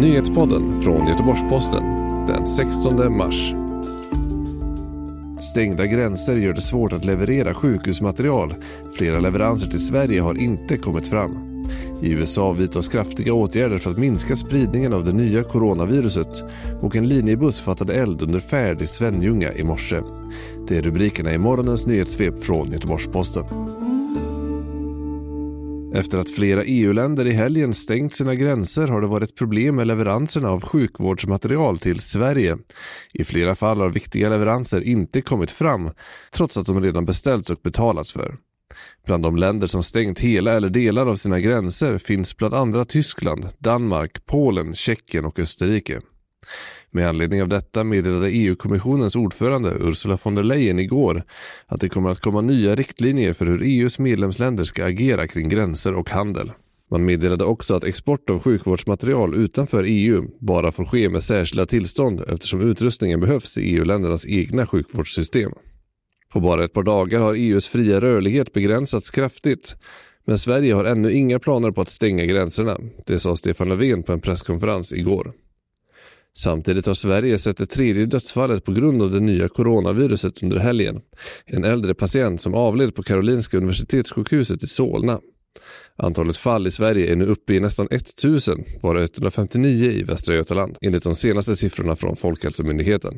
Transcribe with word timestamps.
Nyhetspodden 0.00 0.82
från 0.82 1.06
Göteborgs-Posten 1.06 1.82
den 2.26 2.46
16 2.46 3.16
mars. 3.16 3.54
Stängda 5.40 5.86
gränser 5.86 6.36
gör 6.36 6.52
det 6.52 6.60
svårt 6.60 6.92
att 6.92 7.04
leverera 7.04 7.54
sjukhusmaterial. 7.54 8.54
Flera 8.92 9.20
leveranser 9.20 9.66
till 9.66 9.86
Sverige 9.86 10.20
har 10.20 10.38
inte 10.38 10.76
kommit 10.76 11.08
fram. 11.08 11.64
I 12.02 12.10
USA 12.12 12.52
vidtas 12.52 12.88
kraftiga 12.88 13.34
åtgärder 13.34 13.78
för 13.78 13.90
att 13.90 13.98
minska 13.98 14.36
spridningen 14.36 14.92
av 14.92 15.04
det 15.04 15.12
nya 15.12 15.42
coronaviruset 15.42 16.44
och 16.80 16.96
en 16.96 17.08
linjebuss 17.08 17.60
fattade 17.60 17.94
eld 17.94 18.22
under 18.22 18.40
färd 18.40 18.82
i 18.82 18.86
Svenljunga 18.86 19.52
i 19.52 19.64
morse. 19.64 20.00
Det 20.68 20.78
är 20.78 20.82
rubrikerna 20.82 21.32
i 21.32 21.38
morgonens 21.38 21.86
nyhetssvep 21.86 22.44
från 22.44 22.72
Göteborgs-Posten. 22.72 23.44
Efter 25.94 26.18
att 26.18 26.30
flera 26.30 26.64
EU-länder 26.64 27.26
i 27.26 27.32
helgen 27.32 27.74
stängt 27.74 28.16
sina 28.16 28.34
gränser 28.34 28.88
har 28.88 29.00
det 29.00 29.06
varit 29.06 29.36
problem 29.36 29.76
med 29.76 29.86
leveranserna 29.86 30.50
av 30.50 30.62
sjukvårdsmaterial 30.62 31.78
till 31.78 32.00
Sverige. 32.00 32.58
I 33.12 33.24
flera 33.24 33.54
fall 33.54 33.80
har 33.80 33.88
viktiga 33.88 34.28
leveranser 34.28 34.80
inte 34.80 35.20
kommit 35.20 35.50
fram 35.50 35.90
trots 36.32 36.58
att 36.58 36.66
de 36.66 36.82
redan 36.82 37.04
beställts 37.04 37.50
och 37.50 37.60
betalats 37.62 38.12
för. 38.12 38.36
Bland 39.06 39.22
de 39.22 39.36
länder 39.36 39.66
som 39.66 39.82
stängt 39.82 40.20
hela 40.20 40.52
eller 40.52 40.70
delar 40.70 41.06
av 41.06 41.16
sina 41.16 41.40
gränser 41.40 41.98
finns 41.98 42.36
bland 42.36 42.54
andra 42.54 42.84
Tyskland, 42.84 43.48
Danmark, 43.58 44.26
Polen, 44.26 44.74
Tjeckien 44.74 45.24
och 45.24 45.38
Österrike. 45.38 46.00
Med 46.92 47.08
anledning 47.08 47.42
av 47.42 47.48
detta 47.48 47.84
meddelade 47.84 48.30
EU-kommissionens 48.30 49.16
ordförande 49.16 49.76
Ursula 49.80 50.18
von 50.22 50.34
der 50.34 50.42
Leyen 50.42 50.78
igår 50.78 51.22
att 51.66 51.80
det 51.80 51.88
kommer 51.88 52.10
att 52.10 52.20
komma 52.20 52.40
nya 52.40 52.74
riktlinjer 52.74 53.32
för 53.32 53.46
hur 53.46 53.62
EUs 53.62 53.98
medlemsländer 53.98 54.64
ska 54.64 54.84
agera 54.84 55.26
kring 55.26 55.48
gränser 55.48 55.94
och 55.94 56.10
handel. 56.10 56.52
Man 56.90 57.04
meddelade 57.04 57.44
också 57.44 57.74
att 57.74 57.84
export 57.84 58.30
av 58.30 58.42
sjukvårdsmaterial 58.42 59.34
utanför 59.34 59.84
EU 59.86 60.24
bara 60.38 60.72
får 60.72 60.84
ske 60.84 61.08
med 61.08 61.22
särskilda 61.22 61.66
tillstånd 61.66 62.22
eftersom 62.28 62.60
utrustningen 62.60 63.20
behövs 63.20 63.58
i 63.58 63.76
EU-ländernas 63.76 64.26
egna 64.26 64.66
sjukvårdssystem. 64.66 65.52
På 66.32 66.40
bara 66.40 66.64
ett 66.64 66.72
par 66.72 66.82
dagar 66.82 67.20
har 67.20 67.34
EUs 67.34 67.68
fria 67.68 68.00
rörlighet 68.00 68.52
begränsats 68.52 69.10
kraftigt. 69.10 69.76
Men 70.24 70.38
Sverige 70.38 70.74
har 70.74 70.84
ännu 70.84 71.12
inga 71.12 71.38
planer 71.38 71.70
på 71.70 71.80
att 71.80 71.88
stänga 71.88 72.24
gränserna. 72.24 72.78
Det 73.06 73.18
sa 73.18 73.36
Stefan 73.36 73.68
Löfven 73.68 74.02
på 74.02 74.12
en 74.12 74.20
presskonferens 74.20 74.92
igår. 74.92 75.32
Samtidigt 76.38 76.86
har 76.86 76.94
Sverige 76.94 77.38
sett 77.38 77.56
det 77.56 77.66
tredje 77.66 78.06
dödsfallet 78.06 78.64
på 78.64 78.72
grund 78.72 79.02
av 79.02 79.10
det 79.10 79.20
nya 79.20 79.48
coronaviruset 79.48 80.42
under 80.42 80.58
helgen. 80.58 81.00
En 81.46 81.64
äldre 81.64 81.94
patient 81.94 82.40
som 82.40 82.54
avled 82.54 82.94
på 82.94 83.02
Karolinska 83.02 83.56
Universitetssjukhuset 83.56 84.62
i 84.62 84.66
Solna. 84.66 85.20
Antalet 85.96 86.36
fall 86.36 86.66
i 86.66 86.70
Sverige 86.70 87.12
är 87.12 87.16
nu 87.16 87.24
uppe 87.24 87.54
i 87.54 87.60
nästan 87.60 87.88
1000, 87.90 88.64
varav 88.82 89.02
159 89.02 89.90
i 89.90 90.02
Västra 90.02 90.34
Götaland, 90.34 90.76
enligt 90.80 91.02
de 91.02 91.14
senaste 91.14 91.56
siffrorna 91.56 91.96
från 91.96 92.16
Folkhälsomyndigheten. 92.16 93.14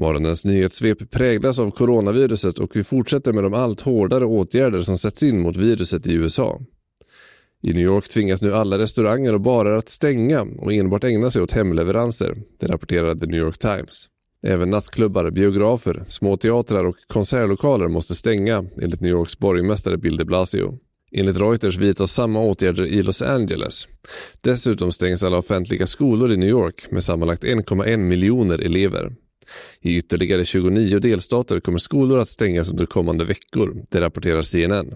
Morgonens 0.00 0.44
nyhetssvep 0.44 1.10
präglas 1.10 1.58
av 1.58 1.70
coronaviruset 1.70 2.58
och 2.58 2.76
vi 2.76 2.84
fortsätter 2.84 3.32
med 3.32 3.44
de 3.44 3.54
allt 3.54 3.80
hårdare 3.80 4.24
åtgärder 4.24 4.80
som 4.80 4.98
sätts 4.98 5.22
in 5.22 5.40
mot 5.40 5.56
viruset 5.56 6.06
i 6.06 6.12
USA. 6.12 6.60
I 7.66 7.72
New 7.72 7.82
York 7.82 8.08
tvingas 8.08 8.42
nu 8.42 8.54
alla 8.54 8.78
restauranger 8.78 9.32
och 9.32 9.40
barer 9.40 9.72
att 9.72 9.88
stänga 9.88 10.42
och 10.42 10.72
enbart 10.72 11.04
ägna 11.04 11.30
sig 11.30 11.42
åt 11.42 11.52
hemleveranser, 11.52 12.36
det 12.60 12.66
rapporterade 12.66 13.20
The 13.20 13.26
New 13.26 13.40
York 13.40 13.58
Times. 13.58 14.08
Även 14.46 14.70
nattklubbar, 14.70 15.30
biografer, 15.30 16.04
små 16.08 16.36
teatrar 16.36 16.84
och 16.84 16.96
konsertlokaler 17.06 17.88
måste 17.88 18.14
stänga, 18.14 18.64
enligt 18.82 19.00
New 19.00 19.10
Yorks 19.10 19.38
borgmästare 19.38 19.96
Bill 19.96 20.16
de 20.16 20.24
Blasio. 20.24 20.78
Enligt 21.12 21.40
Reuters 21.40 21.78
vidtas 21.78 22.12
samma 22.12 22.40
åtgärder 22.40 22.86
i 22.86 23.02
Los 23.02 23.22
Angeles. 23.22 23.86
Dessutom 24.40 24.92
stängs 24.92 25.22
alla 25.22 25.38
offentliga 25.38 25.86
skolor 25.86 26.32
i 26.32 26.36
New 26.36 26.48
York 26.48 26.86
med 26.90 27.04
sammanlagt 27.04 27.44
1,1 27.44 27.96
miljoner 27.96 28.58
elever. 28.58 29.12
I 29.80 29.96
ytterligare 29.96 30.44
29 30.44 30.98
delstater 30.98 31.60
kommer 31.60 31.78
skolor 31.78 32.18
att 32.18 32.28
stängas 32.28 32.70
under 32.70 32.86
kommande 32.86 33.24
veckor, 33.24 33.84
det 33.90 34.00
rapporterar 34.00 34.42
CNN. 34.42 34.94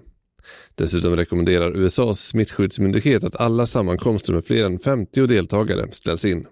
Dessutom 0.75 1.17
rekommenderar 1.17 1.77
USAs 1.77 2.21
smittskyddsmyndighet 2.21 3.25
att 3.25 3.41
alla 3.41 3.67
sammankomster 3.67 4.33
med 4.33 4.45
fler 4.45 4.65
än 4.65 4.79
50 4.79 5.27
deltagare 5.27 5.93
ställs 5.93 6.25
in. 6.25 6.47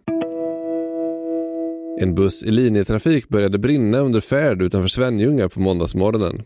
En 2.01 2.15
buss 2.15 2.45
i 2.45 2.51
linjetrafik 2.51 3.29
började 3.29 3.59
brinna 3.59 3.99
under 3.99 4.21
färd 4.21 4.63
utanför 4.63 4.89
Svenljunga 4.89 5.49
på 5.49 5.61
måndagsmorgonen. 5.61 6.43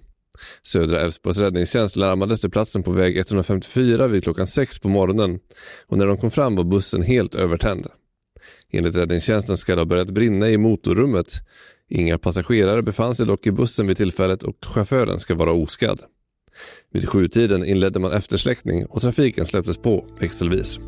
Södra 0.63 1.01
Älvsborgs 1.01 1.39
räddningstjänst 1.39 1.97
larmades 1.97 2.41
till 2.41 2.51
platsen 2.51 2.83
på 2.83 2.91
väg 2.91 3.17
154 3.17 4.07
vid 4.07 4.25
klockan 4.25 4.47
6 4.47 4.79
på 4.79 4.89
morgonen 4.89 5.39
och 5.87 5.99
när 5.99 6.07
de 6.07 6.17
kom 6.17 6.31
fram 6.31 6.57
var 6.57 6.65
bussen 6.65 7.03
helt 7.03 7.35
övertänd. 7.35 7.87
Enligt 8.73 8.97
räddningstjänsten 8.97 9.57
ska 9.57 9.75
det 9.75 9.81
ha 9.81 9.87
börjat 9.87 10.11
brinna 10.11 10.49
i 10.49 10.59
motorrummet. 10.59 11.27
Inga 11.89 12.19
passagerare 12.19 12.83
befann 12.83 13.15
sig 13.15 13.27
dock 13.27 13.47
i 13.47 13.53
bussen 13.53 13.87
vid 13.87 13.97
tillfället 13.97 14.43
och 14.43 14.57
chauffören 14.65 15.19
ska 15.19 15.35
vara 15.35 15.53
oskadd. 15.53 16.01
Vid 16.93 17.09
sjutiden 17.09 17.65
inledde 17.65 18.01
man 18.01 18.13
eftersläckning 18.13 18.87
och 18.87 19.03
trafiken 19.03 19.47
släpptes 19.47 19.79
på 19.79 20.07
växelvis. 20.21 20.79